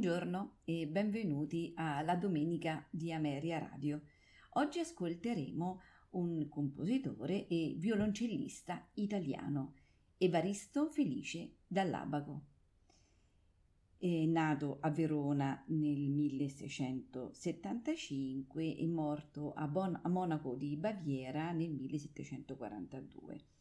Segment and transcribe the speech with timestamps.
[0.00, 4.00] Buongiorno e benvenuti alla Domenica di Ameria Radio.
[4.52, 5.80] Oggi ascolteremo
[6.12, 9.74] un compositore e violoncellista italiano,
[10.16, 12.44] Evaristo Felice dall'Abaco.
[13.98, 21.72] È nato a Verona nel 1675 e morto a, bon- a Monaco di Baviera nel
[21.72, 23.59] 1742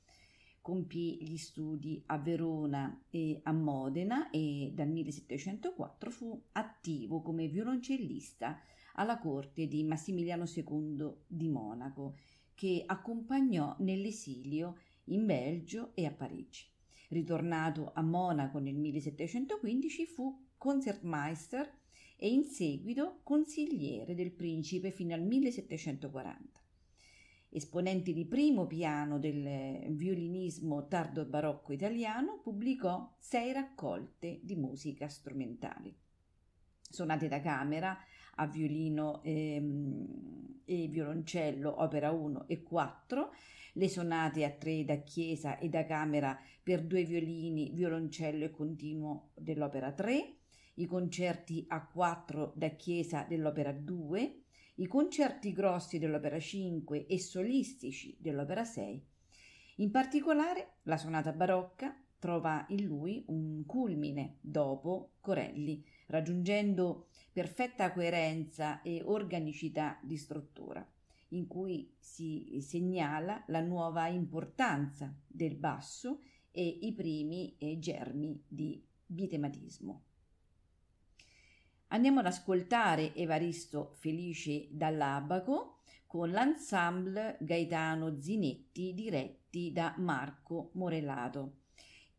[0.62, 8.60] compì gli studi a Verona e a Modena e dal 1704 fu attivo come violoncellista
[8.96, 12.18] alla corte di Massimiliano II di Monaco,
[12.54, 16.66] che accompagnò nell'esilio in Belgio e a Parigi.
[17.10, 21.72] Ritornato a Monaco nel 1715 fu concertmeister
[22.18, 26.59] e in seguito consigliere del principe fino al 1740
[27.50, 35.96] esponente di primo piano del violinismo tardo barocco italiano, pubblicò sei raccolte di musica strumentale.
[36.82, 37.98] Sonate da camera
[38.36, 43.32] a violino ehm, e violoncello, opera 1 e 4,
[43.74, 49.32] le sonate a tre da chiesa e da camera per due violini, violoncello e continuo
[49.36, 50.36] dell'opera 3,
[50.76, 54.44] i concerti a quattro da chiesa dell'opera 2,
[54.80, 59.06] i concerti grossi dell'opera 5 e solistici dell'opera 6.
[59.78, 68.82] In particolare la sonata barocca trova in lui un culmine dopo Corelli, raggiungendo perfetta coerenza
[68.82, 70.86] e organicità di struttura,
[71.30, 80.04] in cui si segnala la nuova importanza del basso e i primi germi di bitematismo.
[81.92, 91.62] Andiamo ad ascoltare Evaristo Felice dall'Abaco con l'ensemble Gaetano Zinetti diretti da Marco Morelato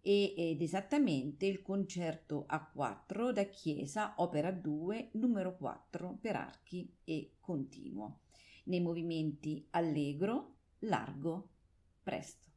[0.01, 7.35] ed esattamente il concerto a 4 da Chiesa opera 2 numero 4 per archi e
[7.39, 8.23] continuo
[8.65, 11.49] nei movimenti allegro, largo,
[12.03, 12.49] presto.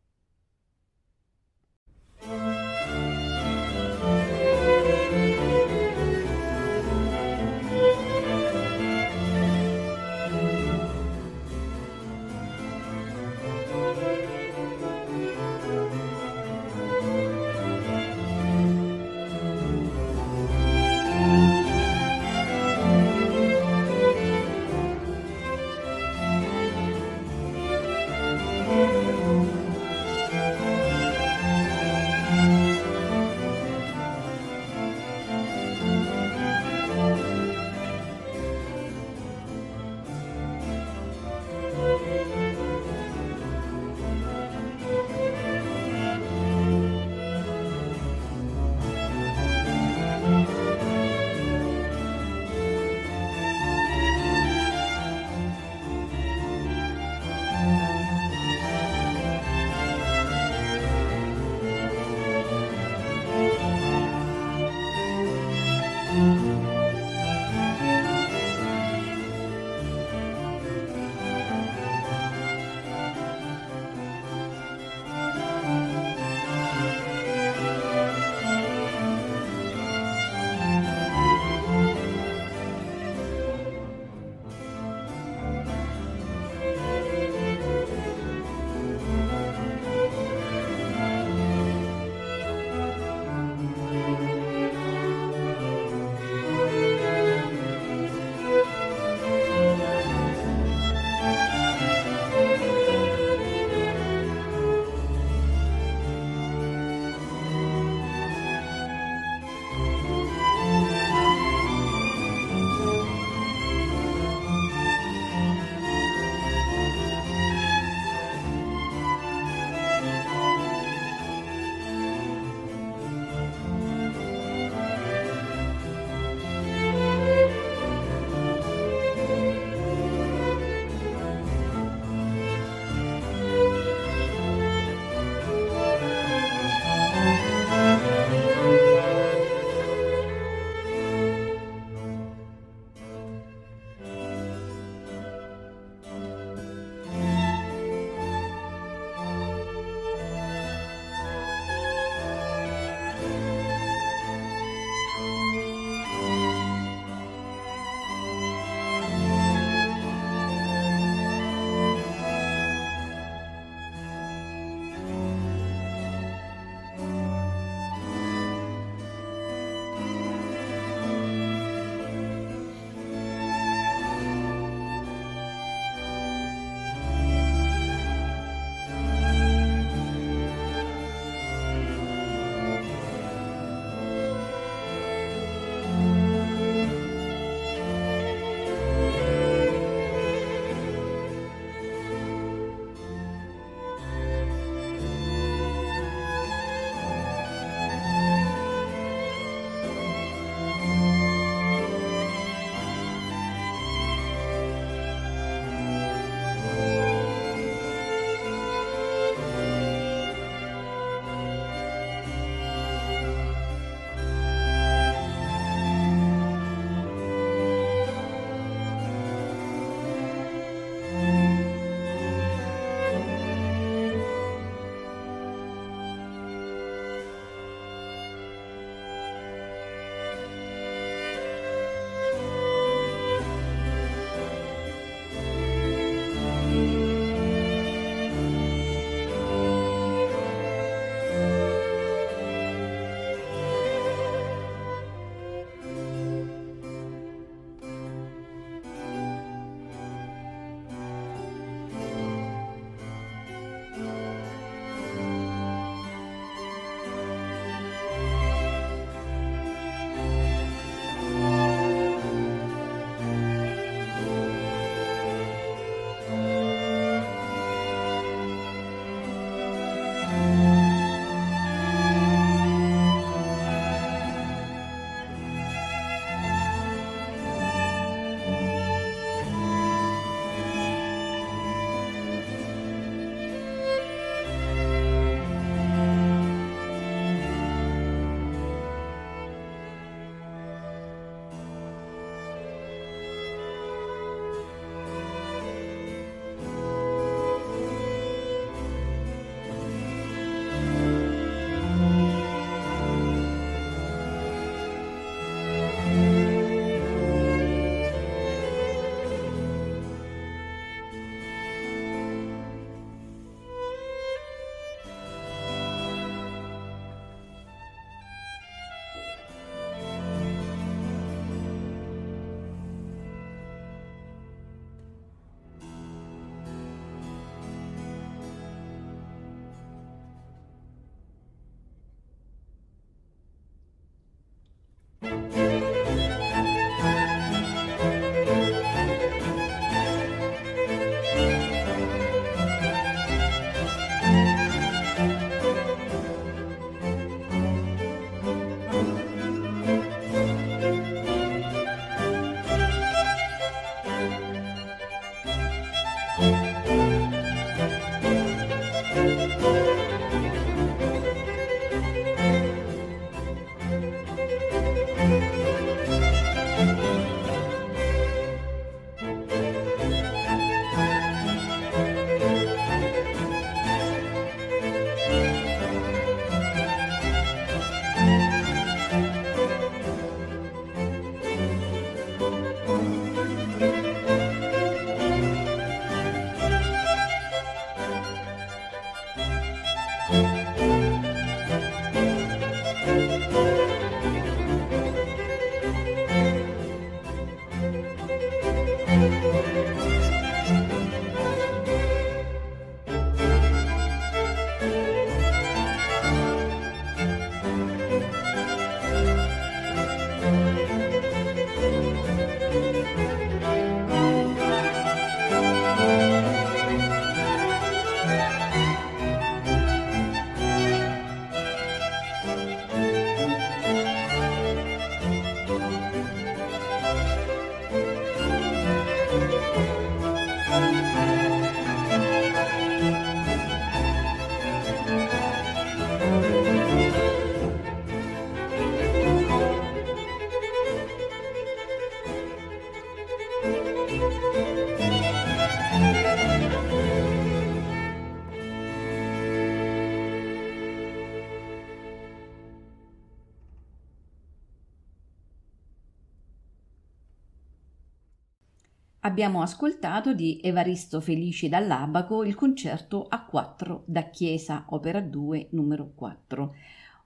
[459.33, 466.11] Abbiamo ascoltato di Evaristo Felici dall'Abaco il concerto a 4 da Chiesa, opera 2, numero
[466.13, 466.75] 4.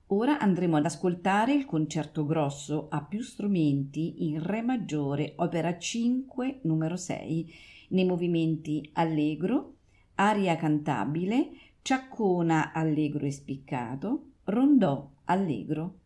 [0.07, 6.61] Ora andremo ad ascoltare il concerto grosso a più strumenti in Re maggiore, opera 5,
[6.63, 7.53] numero 6,
[7.89, 9.73] nei movimenti allegro,
[10.15, 11.49] aria cantabile,
[11.81, 15.99] ciaccona allegro e spiccato, rondò allegro,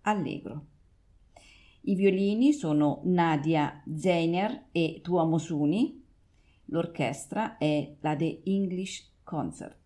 [0.00, 0.66] allegro.
[1.86, 6.02] I violini sono Nadia Zeiner e Tuomo Suni.
[6.66, 9.83] L'orchestra è la The English Concert.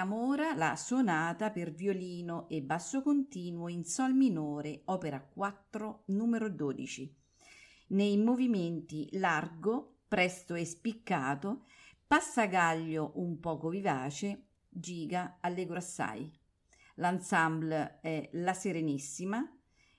[0.00, 6.48] Ascoltiamo ora la sonata per violino e basso continuo in Sol minore, opera 4, numero
[6.48, 7.14] 12.
[7.88, 11.66] Nei movimenti largo, presto e spiccato,
[12.06, 16.32] passagaglio un poco vivace, giga allegro assai.
[16.94, 19.46] L'ensemble è La Serenissima,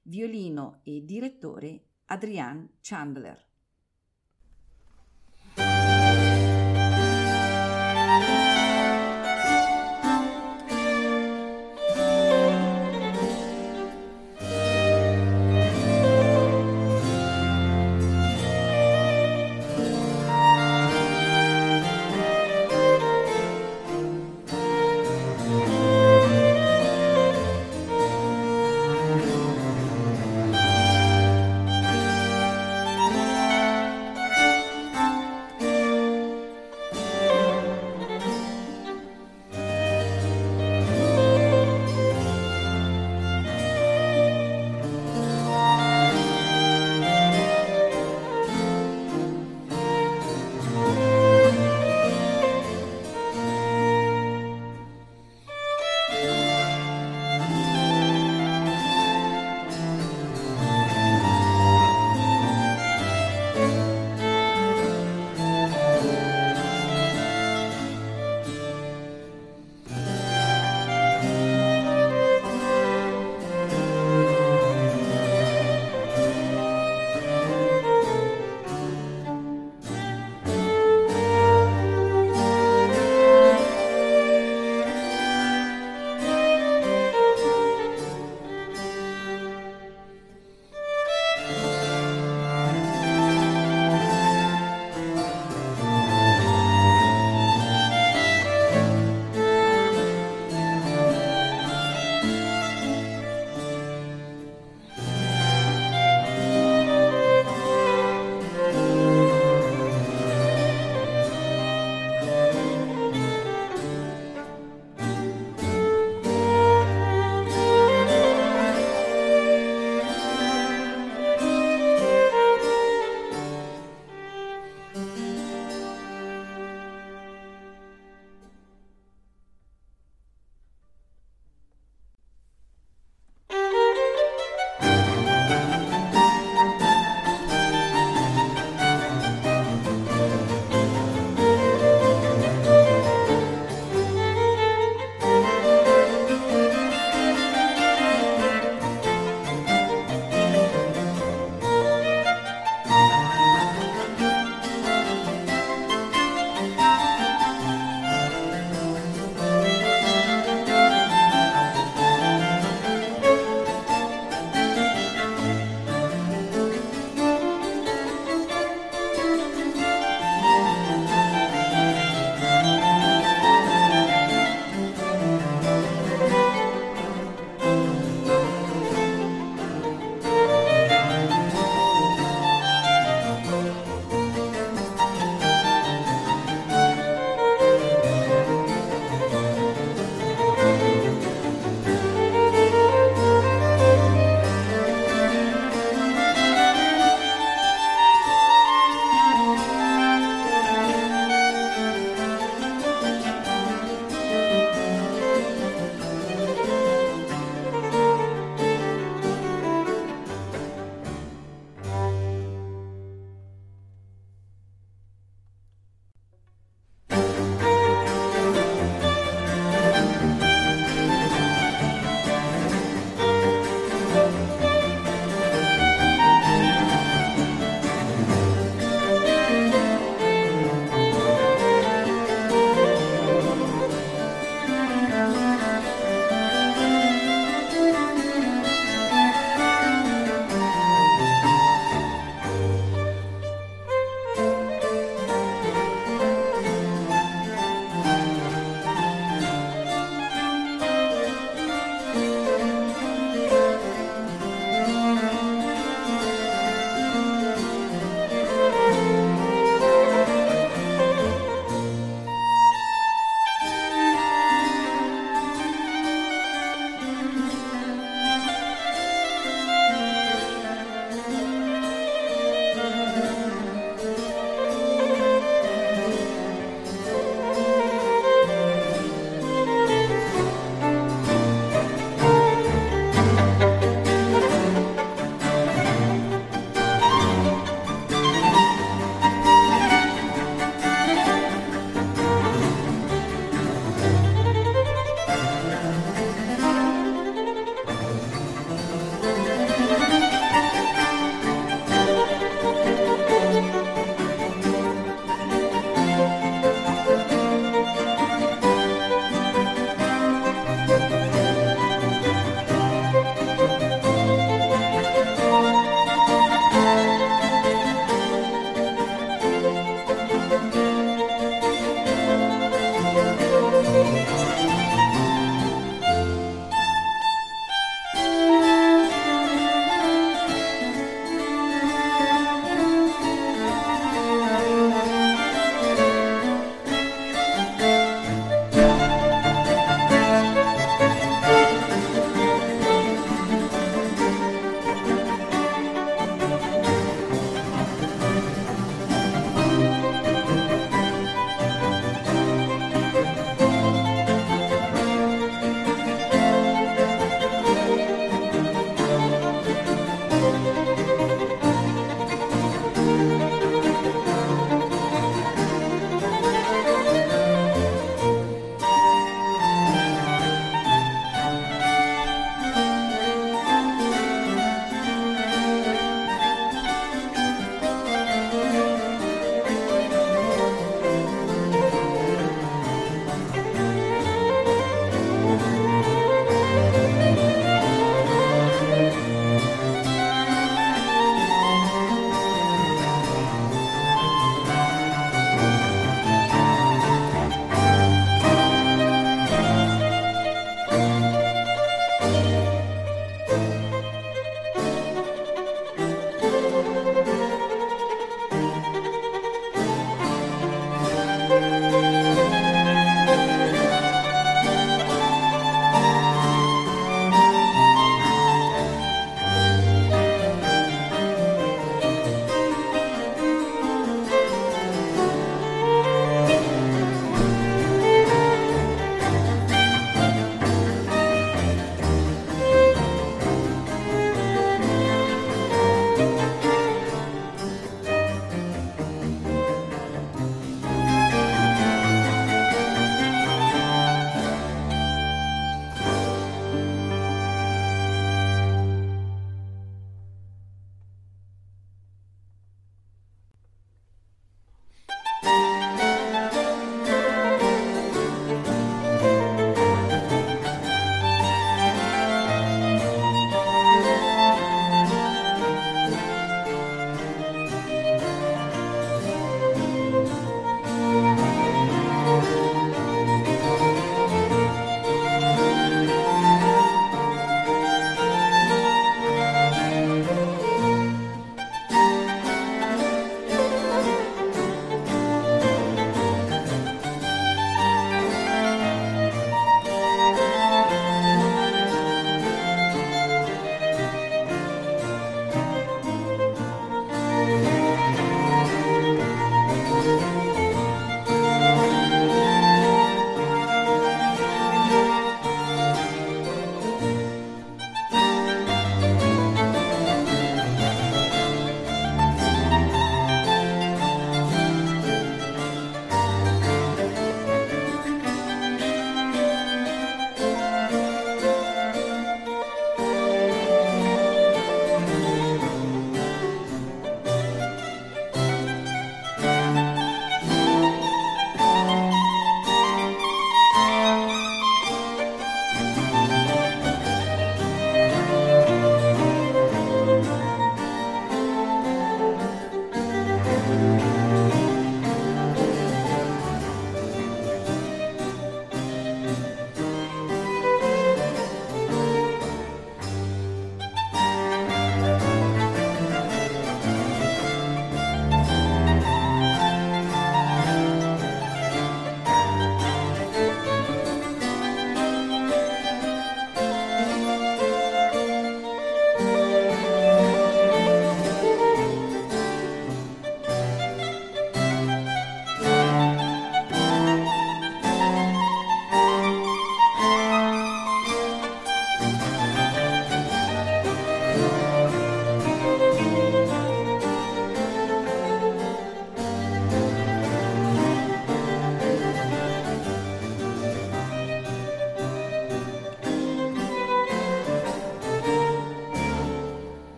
[0.00, 3.49] violino e direttore Adrian Chandler.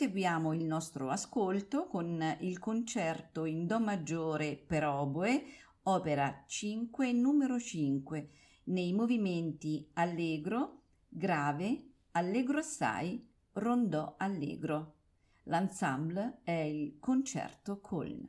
[0.00, 5.44] Proseguiamo il nostro ascolto con il concerto in Do maggiore per oboe,
[5.82, 8.30] opera 5 numero 5,
[8.64, 14.94] nei movimenti allegro, grave, allegro assai, rondò allegro.
[15.42, 18.26] L'ensemble è il concerto Coln.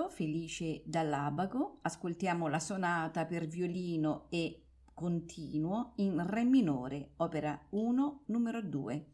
[0.00, 4.62] Evaristo Felice dall'Abago, ascoltiamo la sonata per violino e
[4.94, 9.06] continuo in Re minore, opera 1, numero 2,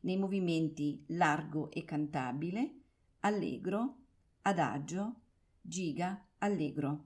[0.00, 2.80] nei movimenti largo e cantabile,
[3.20, 3.96] allegro,
[4.42, 5.14] adagio,
[5.62, 7.04] giga, allegro.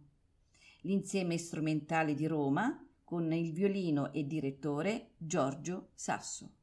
[0.81, 6.60] L'insieme strumentale di Roma con il violino e direttore Giorgio Sasso.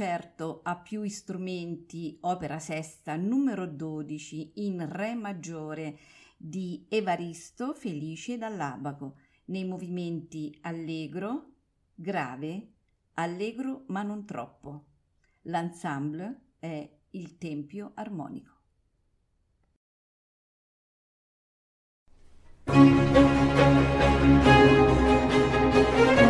[0.00, 5.98] concerto a più strumenti, opera sesta numero 12 in Re maggiore
[6.38, 11.50] di Evaristo Felice dall'Abaco, nei movimenti allegro,
[11.94, 12.68] grave,
[13.14, 14.86] allegro ma non troppo.
[15.42, 18.58] L'ensemble è il Tempio Armonico.
[22.72, 23.00] thank
[26.20, 26.29] you